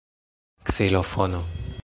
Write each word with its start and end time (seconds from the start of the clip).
ksilofono 0.67 1.43